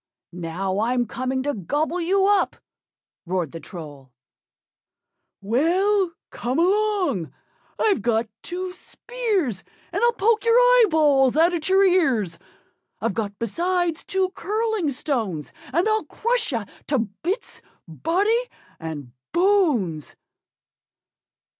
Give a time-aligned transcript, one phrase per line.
[0.33, 2.55] "Now, I'm coming to gobble you up,"
[3.27, 4.09] roared the Troll.
[5.41, 7.31] "Well, come along!
[7.77, 12.39] I've got two spears, And I'll poke your eyeballs out at your ears;
[12.99, 18.49] I've got besides two curling stones, And I'll crush you to bits, body
[18.79, 20.15] and bones."